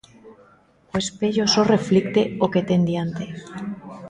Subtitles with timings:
[0.93, 3.25] O espello só reflicte o que ten diante.